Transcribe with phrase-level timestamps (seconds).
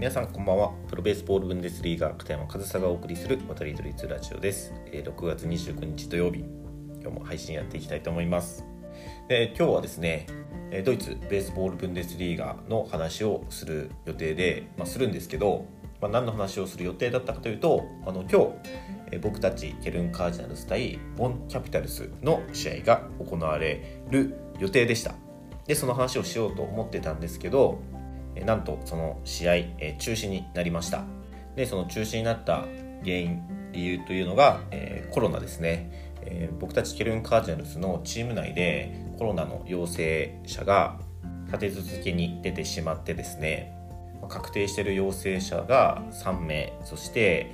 [0.00, 0.72] 皆さんこんばんは。
[0.88, 4.72] プロベースボールブンデスリーガー片山和沙がお送りする渡り鳥ツラジオです。
[4.90, 6.38] 6月29日土曜日。
[7.02, 8.64] 今日も配信やっていきたいと思います。
[9.28, 10.26] で今日はですね
[10.86, 15.66] ドイツベースボールブンデスリーガーの話をする予定で、まあ、するんですけど、
[16.00, 18.54] まあ、何の話をする予定だったかというとあの今
[19.10, 25.14] 日僕たちケルンカージナルス対ボンキャピタルスの試合が行われる予定でした。
[25.66, 27.82] でその話をしようと思ってたんですけど
[28.44, 29.54] なんとその試合
[29.98, 31.04] 中止になりました。
[31.56, 32.64] でその中止になった
[33.02, 40.98] 原因理由というのが、え、コロナですね、え、僕たちケルンカージナルスのチーム内でコロナの陽性者が
[41.46, 43.76] 立て続けに出てしまってですね
[44.28, 47.52] 確定している陽性者が3名そして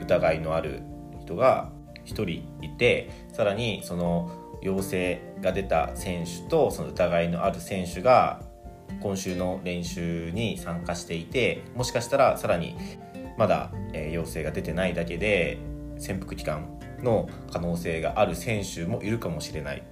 [0.00, 0.82] 疑いのある
[1.20, 1.70] 人が
[2.04, 2.28] 1人
[2.64, 4.30] いてさらにその
[4.62, 8.40] 陽性が出た選手とその疑いのある選手が
[9.00, 12.76] 今週の練習に参加していてもしかしたらさらに
[13.38, 15.58] まだ、えー、陽性が出てないだけで
[15.98, 19.82] 潜伏期間の可能性がある選手もいるかもしれない。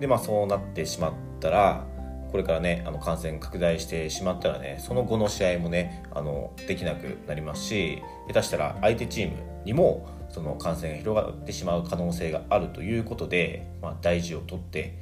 [0.00, 1.86] でまあそうなってしまったら
[2.30, 14.98] これからねあの感染拡大してしまったらねその後の試合もねあのできなくなりますし下手したら相手チームにもその感染が広がってしまう可能性があるということで、まあ、大事をとって、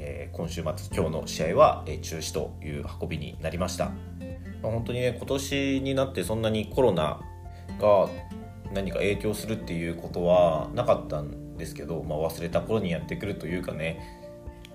[0.00, 3.86] えー、今週末今日の試合は、えー、中止という運びになりました、
[4.62, 7.20] まあ、本当にね今年になってそんなにコロナ
[7.80, 8.08] が
[8.72, 14.00] 何か影響するっていうことはなかったんですけど、まあ、忘れた頃にやってくるというかね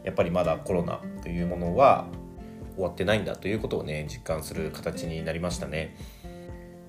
[0.04, 2.08] やっぱりまだコロナというものは
[2.76, 5.96] 終わってないんだということをね実感する形になりましたね。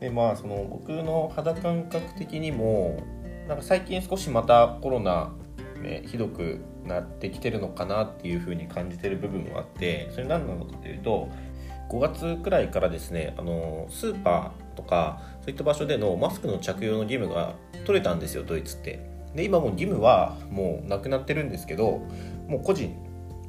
[0.01, 3.01] でまあその僕の肌感覚的にも
[3.47, 5.33] なんか最近少しまたコロナ、
[5.85, 11.29] ね、ひどくなってきてるのかなっていうふうに感じてる部分もあってそれ何なのかというと
[11.91, 19.13] 5月くらいからですねあのスーパーとかそういった場所でのマスクの着用の義務が取れたんですよドイツって。
[19.35, 22.03] で今もう義務はもうなくなってるんですけど
[22.49, 22.95] もう個人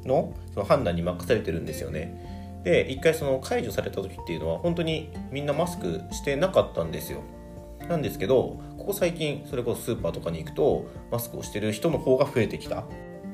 [0.04, 2.60] のその判断に任されてるんですよね。
[2.64, 7.22] で一回その解除された時っていうのは本当にみんなマスクしてなかったんですよ。
[7.88, 12.82] なんですけどここ最近それこそスーパーとかに行くとマスクをしてる人の方が増えてきた。
[12.82, 12.84] っ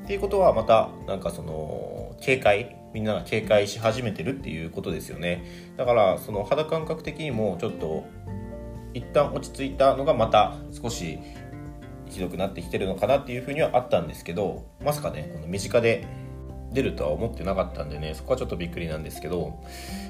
[0.07, 5.43] ていうことはまたなんかその警戒みんなが警戒し始めてるっていうことですよね。
[5.77, 8.03] だからその肌感覚的にもちょっと
[8.95, 11.19] 一旦落ち着いたのがまた少し
[12.09, 16.07] ひどくなってきてるのかなっていうふうにはあったんですけどまさかねこの身近で
[16.71, 19.61] 出るとは思ってなかったんでねそこはちょっとびっくりなんですけど、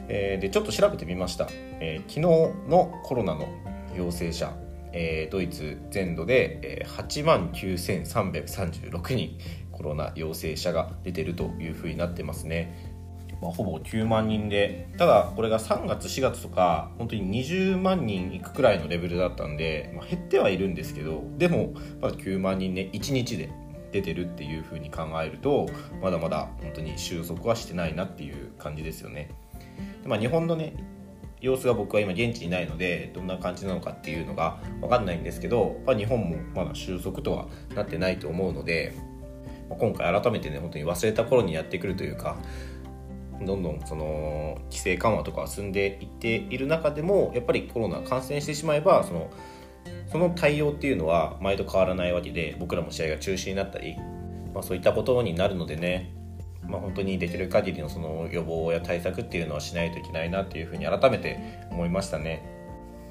[0.07, 2.21] えー、でちょっと調べてみました、えー、昨日
[2.69, 3.49] のコロナの
[3.93, 4.55] 陽性者、
[4.93, 9.37] えー、ドイツ全土で、8万9336人
[9.71, 12.93] コロナ陽性者が出てるというふうになってますね。
[13.41, 23.51] まあ、ほぼ9万人でただこれが3月4月とか本当に20万人いくくらいのレベルだったんで、まあ、減ってはいるんですけどでもまだ9万人ね1日で
[23.91, 25.67] 出てるっていうふうに考えると
[26.01, 29.29] まだまだ本当に収束はしてないなっていう感じですよね。
[30.05, 30.73] まあ、日本のね
[31.43, 38.95] 様子が僕は今現地にいないのでどんな感じなのかっていうのが分かんないんですけど、まあ、日本もまだ収束とはなってないと思うので、
[39.69, 42.37] まあ、今回改めてね本当に忘れた頃にやってくるというか
[43.41, 49.29] どんどんその規制緩和とかは進んでいっている中でもやっぱりコロナ感染してしまえばその
[50.09, 53.97] その対応っていうのは毎度変わらないわけで僕らも試合が中止になったり、
[54.53, 56.13] まあ、そういったことになるのでね、
[56.67, 61.39] まあ、本当にできる限りのその予防や対策っていうのはしないといけないなっていうふうに改めて
[61.71, 62.53] 思いましたね。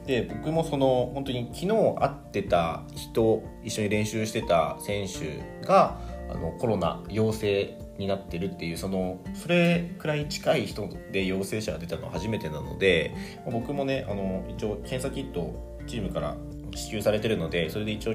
[0.07, 13.15] で僕もその本当に昨日会ってた人一緒に練習してた選手があのコロナ陽性になってるっていうそのそれくらい近い人で陽性者が出たのは初めてなので
[13.51, 16.37] 僕もねあの一応検査キットチームから
[16.75, 18.15] 支給されてるのでそれで一応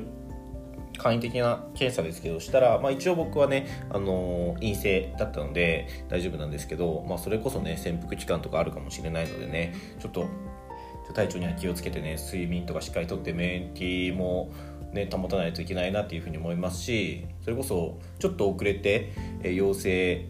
[0.98, 10.28] 簡易的な検査ですけどしたら、まあ、一応僕はね、あの陰性だったので大丈夫なんですけど、まあ、それこそね潜伏期間とかあるかもしれないのでねちょっと
[11.14, 14.52] 体調には気をつけてね睡眠とかしっかりとって免疫も
[14.94, 19.12] ね、保たないといけないなっていうふうに思いますしそれこそちょっと遅れて、
[19.44, 20.30] え陽性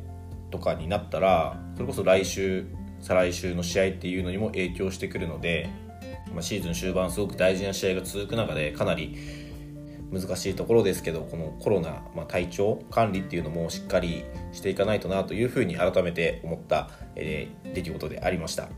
[0.49, 2.65] とかになったらそれこそ来週
[2.99, 5.69] 再来週の試合っていうのにも影響してくるので
[6.33, 9.17] まあ、シーズン終盤すごく大事な試合が続く中でかなり
[10.11, 18.69] 難しいところですけどこのコロナ、まあ、体調管理っていうのもしっかりしていかないとなというふうに改めて思った、えー、出来事でありました。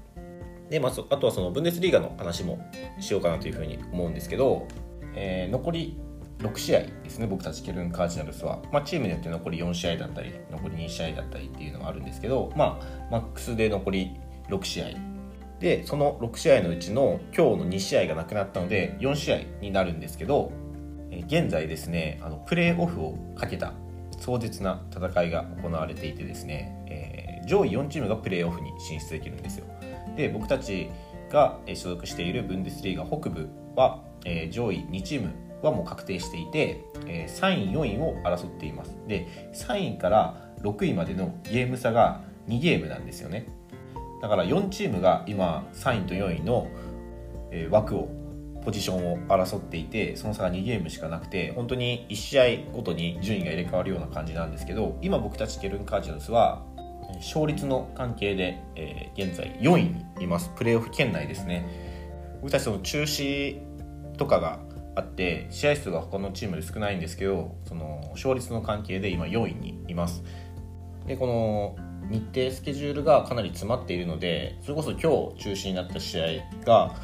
[0.70, 2.60] で、まあ、あとはそのブンデスリーガの話も
[3.00, 4.68] しようかなというふうに思うんですけど、
[5.16, 6.00] えー、残り
[6.40, 14.12] 6試合ですね僕たちケルン・カージナルスは、まあ、チームによって残り4試合だったり残り2試合だったりっていうのがあるんですけど、まあ、マックスで残り
[14.50, 14.86] 6試合。
[15.60, 20.54] でその6試合のうちの今日の2試合がなくなったので4試合になるんですけど
[21.28, 23.74] 現在ですねあのプレーオフをかけた
[24.20, 29.66] 壮絶な戦いが行われていてですね、えー、上位4チームがプレーオフに進出できるんですよ。
[30.16, 30.90] で僕たち
[31.32, 38.98] が所属しているブンデスリーガ北部は、えー、上位2チームはもう確定していて、えー、3位4位を争っています。
[39.08, 43.48] で3位から6位までのゲーム差が2ゲームなんですよね。
[44.22, 46.68] だから4チームが今3位と4位の
[47.72, 48.10] 枠を
[48.64, 56.64] ポジションを争っていてその差が2ゲームしかなくて本当に1試合ごとに順位が入れ替わるような感じなんですけど今僕たちケルン・カージナルスは
[57.16, 60.52] 勝率の関係で、えー、現在4位にいます。
[60.56, 61.66] プレーオフ圏内ですね。
[62.42, 63.60] 僕たちその中止
[64.18, 64.60] とかが
[64.96, 70.24] あって試合数が他のチームで少ないんですけどその勝率の関係で今4位にいます。
[71.08, 71.76] でこの
[72.10, 75.00] 日程スケジュールがかなり詰まっているのでそれこそ今
[75.36, 76.26] 日中止になった試合
[76.66, 76.96] が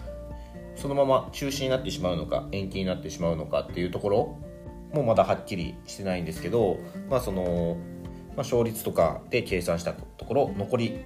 [0.85, 4.37] そのまま中止になってしまうのか延期になってしまうのかっていうところ
[4.93, 6.77] もまだはっきりしてないんですけど、
[7.09, 7.77] まあその
[8.27, 11.05] まあ、勝率とかで計算したところ残り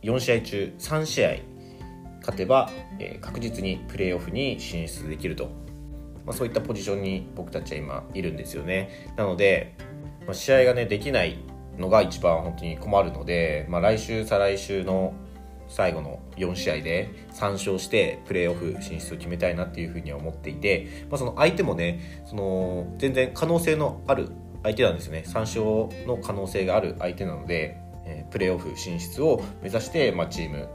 [0.00, 1.36] 4試合中3試合
[2.20, 5.50] 勝てば、えー、確実にプレーオフに進出できると、
[6.24, 9.12] まあ、そういったポジションに僕たちは今いるんですよね。
[9.14, 9.76] なので、
[10.24, 11.36] まあ、試合がねできない
[11.76, 15.12] のが一番本当に困るので、まあ、来週再来週の
[15.70, 24.30] 最後の4試合で3勝してプレーオフ進出を決めたいなっていうふうには思っていて、まあ、その相手もねその全然可能性のある
[24.62, 25.24] 相手なんですよね。
[25.26, 30.68] 3勝の可能性がある相手なので、えー、プレーオフ進出を目指して、まあ、チーム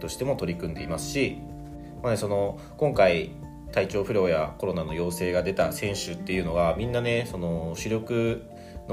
[0.00, 1.38] としても取り組んでいますし、
[2.02, 3.30] まあね、その今回
[3.72, 8.42] 体調不良やコロナの陽性が出た選手っていうのがみんなねその主力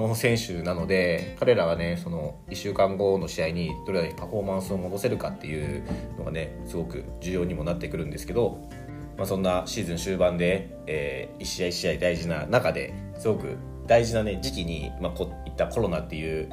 [0.08, 5.84] の選手なので彼らがねその1週間後の試合にどれだけパフォーマンスを戻せるかっていう
[6.18, 8.70] のがねすごく重要にもなってくるんですけど、
[9.18, 13.58] まあ、そんなシーズン終盤で、えー、1試合1試合大事な中ですごく
[13.88, 16.50] 大事な、ね、時期に、まあ、こういったコロナっていう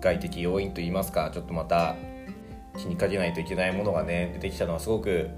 [0.00, 1.96] 外的要因といいますかちょっとまた
[2.76, 5.30] 気にかけないといけないものがね出てきたのはすごく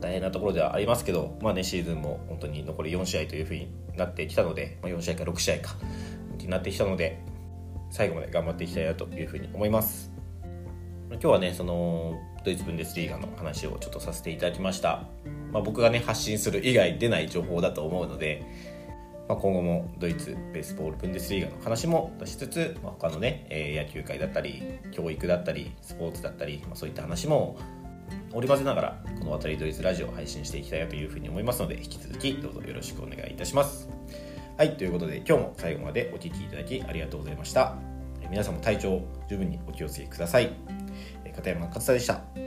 [0.00, 5.76] 大変なところではありますけど、まあね、シーズンも本当に残り4試合というふうになってきたので、まあ、4試合か6試合か
[6.44, 7.22] になってきたので
[7.90, 10.16] 最後まで頑張っていきたいなというふうに思います。
[11.10, 15.04] 今日はねそのドイツブンデスリーガの話をちょっとさせていただきました、
[15.52, 18.44] まあ、僕がね発信する以外出ない情報だと思うので、
[19.28, 24.62] まあ、今後もドイツベースボールブンデスリーガの話も出しつつ、まあ、他のね、え野球界だったり
[24.92, 27.56] 教育だったりスポーツだったり、まあ、そういった話も
[28.32, 33.88] 織り交ぜながらこの渡りドイツラジオを配信していきたいなというふうに思いますので引き続きどうぞよろしくお願いいたします。
[34.56, 37.74] はい、ということで今日も最後までお聴きいただきありがとうございました。
[38.30, 40.50] 皆さんも体調十分にお気をつけください。
[41.34, 42.45] 片山勝田でした。